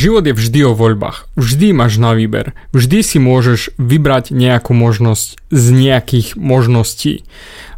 [0.00, 1.28] život je vždy o voľbách.
[1.36, 2.56] Vždy máš na výber.
[2.72, 7.28] Vždy si môžeš vybrať nejakú možnosť z nejakých možností.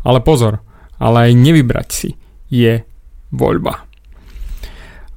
[0.06, 0.62] Ale pozor,
[1.02, 2.08] ale aj nevybrať si
[2.46, 2.86] je
[3.34, 3.82] voľba.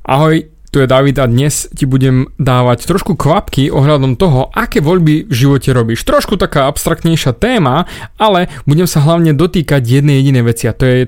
[0.02, 5.24] Ahoj, tu je David a dnes ti budem dávať trošku kvapky ohľadom toho, aké voľby
[5.24, 6.03] v živote robíš.
[6.03, 7.87] Trošku taká abstraktnejšia téma,
[8.19, 11.08] ale budem sa hlavne dotýkať jednej jedinej veci a to je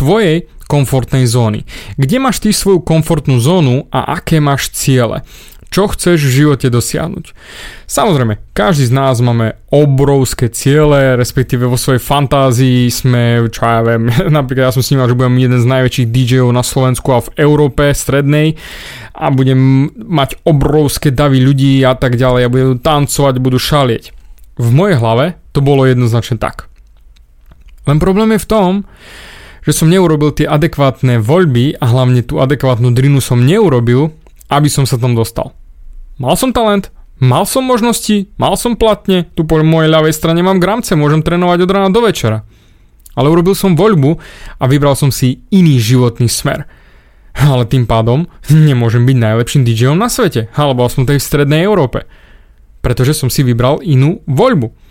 [0.00, 1.68] tvojej komfortnej zóny.
[2.00, 5.20] Kde máš ty svoju komfortnú zónu a aké máš ciele?
[5.72, 7.32] Čo chceš v živote dosiahnuť?
[7.88, 14.12] Samozrejme, každý z nás máme obrovské ciele, respektíve vo svojej fantázii sme, čo ja viem,
[14.36, 17.88] napríklad ja som snímal, že budem jeden z najväčších DJov na Slovensku a v Európe
[17.88, 18.60] strednej
[19.16, 24.12] a budem mať obrovské davy ľudí a tak ďalej a budem tancovať, budú šalieť.
[24.60, 26.68] V mojej hlave to bolo jednoznačne tak.
[27.88, 28.70] Len problém je v tom,
[29.62, 34.10] že som neurobil tie adekvátne voľby a hlavne tú adekvátnu drinu som neurobil,
[34.50, 35.54] aby som sa tam dostal.
[36.18, 36.90] Mal som talent,
[37.22, 41.58] mal som možnosti, mal som platne, tu po mojej ľavej strane mám gramce, môžem trénovať
[41.62, 42.42] od rána do večera.
[43.14, 44.18] Ale urobil som voľbu
[44.58, 46.66] a vybral som si iný životný smer.
[47.32, 52.04] Ale tým pádom nemôžem byť najlepším DJom na svete, alebo aspoň tej v strednej Európe.
[52.84, 54.81] Pretože som si vybral inú voľbu.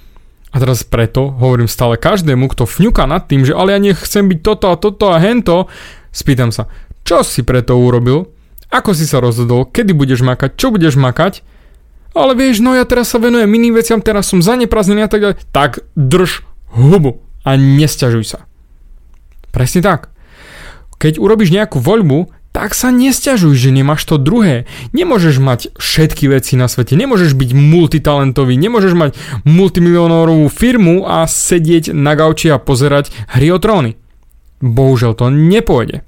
[0.51, 4.39] A teraz preto hovorím stále každému, kto fňuka nad tým, že ale ja nechcem byť
[4.43, 5.71] toto a toto a hento,
[6.11, 6.67] spýtam sa,
[7.07, 8.27] čo si preto urobil?
[8.71, 9.67] Ako si sa rozhodol?
[9.67, 10.55] Kedy budeš makať?
[10.55, 11.43] Čo budeš makať?
[12.11, 15.37] Ale vieš, no ja teraz sa venujem iným veciam, teraz som zanepraznený a tak ďalej.
[15.55, 16.43] Tak drž
[16.75, 18.39] hubu a nesťažuj sa.
[19.51, 20.11] Presne tak.
[20.99, 24.67] Keď urobíš nejakú voľbu, tak sa nesťažuj, že nemáš to druhé.
[24.91, 29.11] Nemôžeš mať všetky veci na svete, nemôžeš byť multitalentový, nemôžeš mať
[29.47, 33.95] multimilionovú firmu a sedieť na gauči a pozerať hry o tróny.
[34.59, 36.03] Bohužiaľ to nepôjde.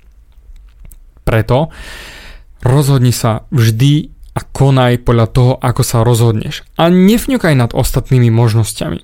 [1.24, 1.72] Preto
[2.60, 6.66] rozhodni sa vždy a konaj podľa toho, ako sa rozhodneš.
[6.76, 9.00] A nefňukaj nad ostatnými možnosťami.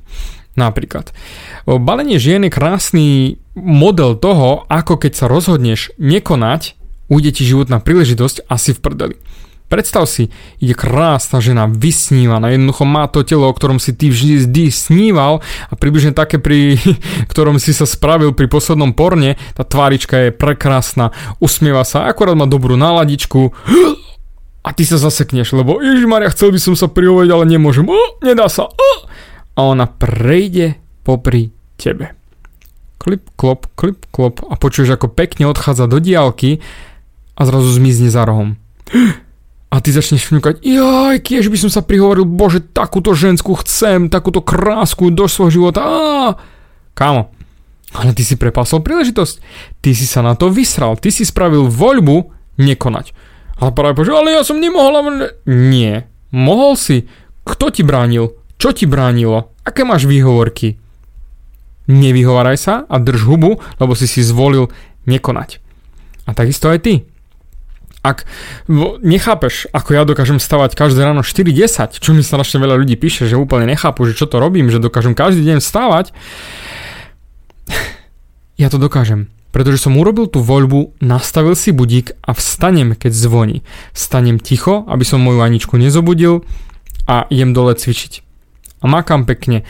[0.58, 1.16] Napríklad.
[1.64, 3.08] Balenie žien je krásny
[3.56, 6.79] model toho, ako keď sa rozhodneš nekonať,
[7.10, 9.16] ujde ti životná príležitosť asi v prdeli.
[9.70, 14.74] Predstav si, ide krásna žena, vysnívaná, jednoducho má to telo, o ktorom si ty vždy
[14.74, 16.82] sníval a približne také, pri
[17.32, 22.50] ktorom si sa spravil pri poslednom porne, tá tvárička je prekrásna, usmieva sa, akorát má
[22.50, 23.54] dobrú náladičku
[24.66, 25.78] a ty sa zasekneš, lebo
[26.10, 28.92] Maria, chcel by som sa prihovoriť, ale nemôžem, o, nedá sa, o.
[29.54, 32.18] a ona prejde popri tebe.
[32.98, 36.58] Klip, klop, klip, klop a počuješ, ako pekne odchádza do diálky
[37.40, 38.60] a zrazu zmizne za rohom.
[39.70, 44.42] A ty začneš fňukať, jaj, kiež by som sa prihovoril, bože, takúto ženskú chcem, takúto
[44.42, 45.86] krásku do svojho života.
[45.86, 46.34] Á!
[46.98, 47.30] Kámo,
[47.94, 49.36] ale ty si prepasol príležitosť.
[49.78, 53.14] Ty si sa na to vysral, ty si spravil voľbu nekonať.
[53.62, 55.30] Ale práve povedal, ale ja som nemohol.
[55.46, 57.06] Nie, mohol si.
[57.46, 58.34] Kto ti bránil?
[58.58, 59.54] Čo ti bránilo?
[59.62, 60.82] Aké máš výhovorky?
[61.86, 64.70] Nevyhováraj sa a drž hubu, lebo si si zvolil
[65.06, 65.62] nekonať.
[66.26, 67.09] A takisto aj ty
[68.00, 68.24] ak
[69.04, 73.36] nechápeš, ako ja dokážem stavať každé ráno 4.10, čo mi strašne veľa ľudí píše, že
[73.36, 76.16] úplne nechápu, že čo to robím, že dokážem každý deň stávať,
[78.62, 79.28] ja to dokážem.
[79.50, 83.58] Pretože som urobil tú voľbu, nastavil si budík a vstanem, keď zvoní.
[83.98, 86.46] Vstanem ticho, aby som moju Aničku nezobudil
[87.10, 88.22] a idem dole cvičiť.
[88.80, 89.66] A makám pekne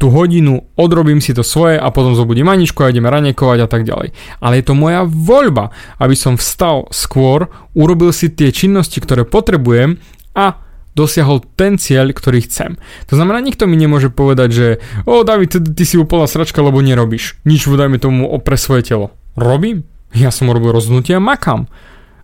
[0.00, 3.84] tú hodinu, odrobím si to svoje a potom zobudím Aničku a ideme ranekovať a tak
[3.84, 4.16] ďalej.
[4.40, 10.00] Ale je to moja voľba, aby som vstal skôr, urobil si tie činnosti, ktoré potrebujem
[10.32, 10.56] a
[10.96, 12.80] dosiahol ten cieľ, ktorý chcem.
[13.12, 14.66] To znamená, nikto mi nemôže povedať, že
[15.04, 17.36] o David, ty, ty si úplná sračka, lebo nerobíš.
[17.44, 19.12] Nič, dajme tomu, pre svoje telo.
[19.36, 19.84] Robím?
[20.16, 21.68] Ja som urobil rozhodnutie a makám.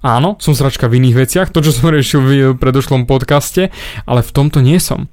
[0.01, 3.69] Áno, som sračka v iných veciach, to, čo som riešil v predošlom podcaste,
[4.09, 5.13] ale v tomto nie som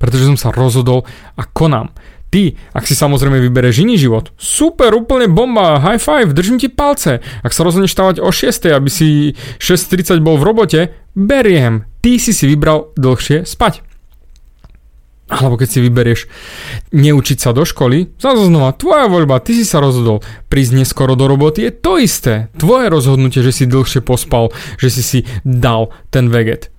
[0.00, 1.04] pretože som sa rozhodol
[1.36, 1.92] a konám.
[2.30, 7.18] Ty, ak si samozrejme vybereš iný život, super, úplne bomba, high five, držím ti palce.
[7.42, 10.80] Ak sa rozhodneš stávať o 6, aby si 6.30 bol v robote,
[11.18, 11.90] beriem.
[11.98, 13.82] Ty si si vybral dlhšie spať.
[15.30, 16.20] Alebo keď si vyberieš
[16.90, 20.22] neučiť sa do školy, zase znova, tvoja voľba, ty si sa rozhodol.
[20.50, 22.50] Prísť neskoro do roboty je to isté.
[22.58, 26.74] Tvoje rozhodnutie, že si dlhšie pospal, že si si dal ten veget.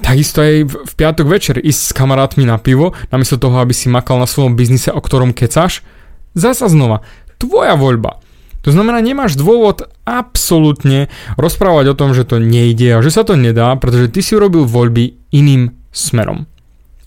[0.00, 4.16] Takisto aj v, piatok večer ísť s kamarátmi na pivo, namiesto toho, aby si makal
[4.16, 5.84] na svojom biznise, o ktorom kecáš.
[6.32, 7.04] Zasa znova,
[7.36, 8.20] tvoja voľba.
[8.60, 11.08] To znamená, nemáš dôvod absolútne
[11.40, 14.68] rozprávať o tom, že to nejde a že sa to nedá, pretože ty si urobil
[14.68, 16.44] voľby iným smerom.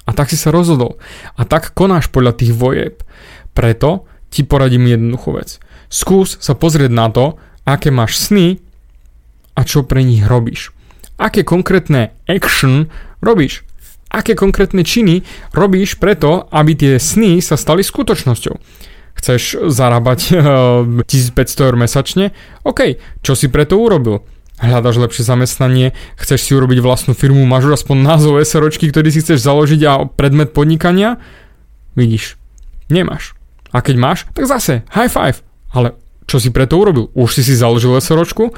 [0.03, 0.97] A tak si sa rozhodol.
[1.37, 3.05] A tak konáš podľa tých vojeb.
[3.53, 5.61] Preto ti poradím jednoduchú vec.
[5.93, 7.37] Skús sa pozrieť na to,
[7.69, 8.57] aké máš sny
[9.53, 10.73] a čo pre nich robíš.
[11.17, 12.89] Aké konkrétne action
[13.23, 13.65] robíš.
[14.13, 18.55] Aké konkrétne činy robíš preto, aby tie sny sa stali skutočnosťou.
[19.17, 20.19] Chceš zarábať
[21.09, 22.25] 1500 eur mesačne?
[22.65, 24.21] OK, čo si preto urobil?
[24.63, 29.19] hľadaš lepšie zamestnanie, chceš si urobiť vlastnú firmu, máš už aspoň názov SROčky, ktorý si
[29.19, 31.19] chceš založiť a predmet podnikania?
[31.97, 32.39] Vidíš,
[32.87, 33.35] nemáš.
[33.73, 35.41] A keď máš, tak zase high five.
[35.73, 35.97] Ale
[36.29, 37.09] čo si preto urobil?
[37.17, 38.53] Už si si založil SROčku?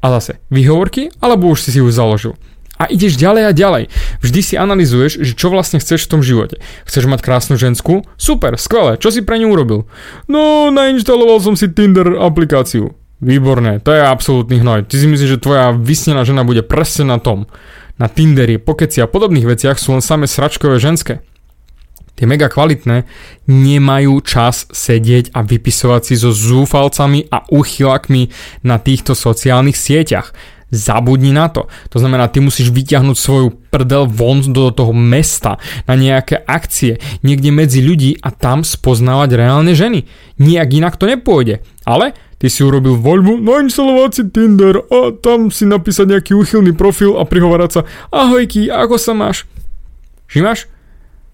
[0.00, 2.34] A zase výhovorky, alebo už si si ju založil?
[2.80, 3.84] A ideš ďalej a ďalej.
[4.24, 6.64] Vždy si analizuješ, že čo vlastne chceš v tom živote.
[6.88, 8.08] Chceš mať krásnu ženskú?
[8.16, 8.96] Super, skvelé.
[8.96, 9.84] Čo si pre ňu urobil?
[10.24, 12.96] No, nainštaloval som si Tinder aplikáciu.
[13.20, 14.88] Výborné, to je absolútny hnoj.
[14.88, 17.44] Ty si myslíš, že tvoja vysnená žena bude presne na tom.
[18.00, 21.20] Na Tinderi, pokeci a podobných veciach sú len same sračkové ženské.
[22.20, 23.08] Tie mega kvalitné
[23.48, 28.28] nemajú čas sedieť a vypisovať si so zúfalcami a uchylakmi
[28.60, 30.36] na týchto sociálnych sieťach.
[30.68, 31.72] Zabudni na to.
[31.88, 35.56] To znamená, ty musíš vyťahnuť svoju prdel von do toho mesta
[35.88, 40.04] na nejaké akcie, niekde medzi ľudí a tam spoznávať reálne ženy.
[40.36, 41.64] Nijak inak to nepôjde.
[41.88, 47.16] Ale ty si urobil voľbu nainštalovať si Tinder a tam si napísať nejaký úchylný profil
[47.16, 47.82] a prihovárať sa
[48.12, 49.48] ahojky, ako sa máš?
[50.28, 50.68] Všimáš?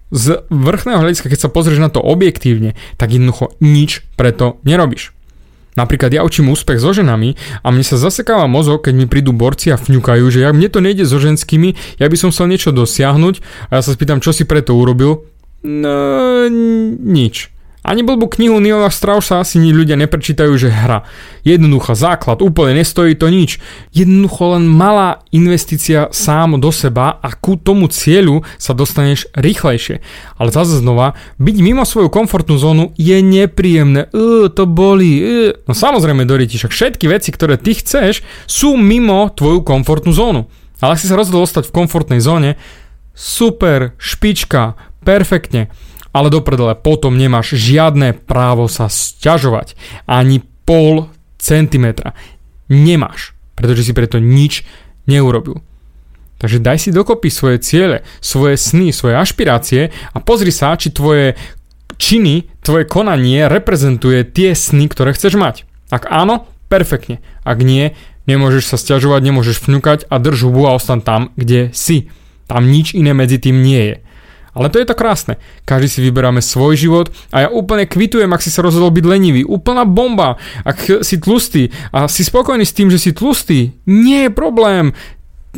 [0.07, 5.11] Z vrchného hľadiska, keď sa pozrieš na to objektívne, tak jednoducho nič preto nerobíš.
[5.77, 9.69] Napríklad ja učím úspech so ženami a mne sa zasekáva mozog, keď mi prídu borci
[9.69, 13.35] a fňukajú, že ja, mne to nejde so ženskými, ja by som chcel niečo dosiahnuť
[13.69, 15.29] a ja sa spýtam, čo si preto urobil.
[15.61, 16.49] No,
[16.97, 17.53] nič.
[17.87, 21.07] Ani blbú knihu Neila Straussa asi ľudia neprečítajú, že hra.
[21.47, 23.63] Jednoduchá základ, úplne nestojí to nič.
[23.95, 30.03] Jednoducho len malá investícia sám do seba a ku tomu cieľu sa dostaneš rýchlejšie.
[30.35, 34.11] Ale zase znova, byť mimo svoju komfortnú zónu je nepríjemné.
[34.11, 35.23] Uh, to boli.
[35.63, 38.19] No samozrejme, Doriti, však všetky veci, ktoré ty chceš,
[38.51, 40.51] sú mimo tvoju komfortnú zónu.
[40.83, 42.59] Ale ak si sa rozhodol ostať v komfortnej zóne,
[43.15, 44.75] super, špička,
[45.07, 45.71] perfektne
[46.17, 49.77] ale do prdele potom nemáš žiadne právo sa sťažovať.
[50.09, 52.17] Ani pol centimetra.
[52.67, 54.65] Nemáš, pretože si preto nič
[55.05, 55.61] neurobil.
[56.37, 61.33] Takže daj si dokopy svoje ciele, svoje sny, svoje ašpirácie a pozri sa, či tvoje
[61.97, 65.65] činy, tvoje konanie reprezentuje tie sny, ktoré chceš mať.
[65.89, 67.23] Ak áno, perfektne.
[67.41, 67.97] Ak nie,
[68.29, 72.11] nemôžeš sa stiažovať, nemôžeš fňukať a drž hubu a ostan tam, kde si.
[72.45, 73.95] Tam nič iné medzi tým nie je.
[74.57, 75.37] Ale to je to krásne.
[75.69, 79.45] Každý si vyberáme svoj život a ja úplne kvitujem, ak si sa rozhodol byť lenivý.
[79.45, 80.41] Úplná bomba.
[80.65, 84.97] Ak si tlustý a si spokojný s tým, že si tlustý, nie je problém.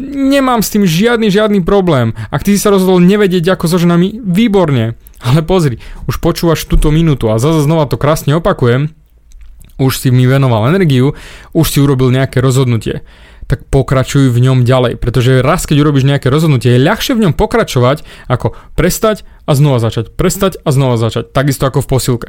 [0.03, 2.11] Nemám s tým žiadny, žiadny problém.
[2.27, 4.99] Ak ty si sa rozhodol nevedieť ako so ženami, výborne.
[5.23, 5.79] Ale pozri,
[6.11, 8.91] už počúvaš túto minútu a zase znova to krásne opakujem.
[9.79, 11.15] Už si mi venoval energiu,
[11.55, 13.07] už si urobil nejaké rozhodnutie
[13.49, 15.01] tak pokračuj v ňom ďalej.
[15.01, 19.81] Pretože raz, keď urobíš nejaké rozhodnutie, je ľahšie v ňom pokračovať, ako prestať a znova
[19.81, 21.33] začať, prestať a znova začať.
[21.33, 22.27] Takisto ako v posilke.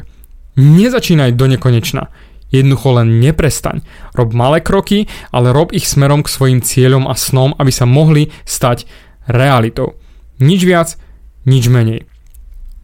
[0.56, 2.08] Nezačínaj do nekonečna.
[2.50, 3.86] Jednoducho len neprestaň.
[4.16, 8.34] Rob malé kroky, ale rob ich smerom k svojim cieľom a snom, aby sa mohli
[8.42, 8.90] stať
[9.30, 9.94] realitou.
[10.42, 10.98] Nič viac,
[11.46, 12.09] nič menej.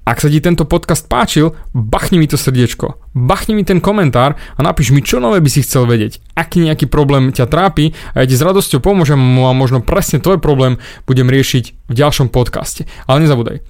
[0.06, 4.60] Ak sa ti tento podcast páčil, bachni mi to srdiečko, bachni mi ten komentár a
[4.62, 8.30] napíš mi, čo nové by si chcel vedieť, aký nejaký problém ťa trápi a ja
[8.30, 10.78] ti s radosťou pomôžem a možno presne tvoj problém
[11.10, 12.86] budem riešiť v ďalšom podcaste.
[13.10, 13.66] Ale nezabudaj,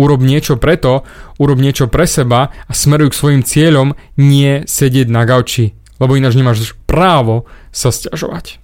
[0.00, 1.04] urob niečo preto,
[1.36, 6.32] urob niečo pre seba a smeruj k svojim cieľom, nie sedieť na gauči, lebo ináč
[6.32, 7.44] nemáš právo
[7.76, 8.63] sa stiažovať.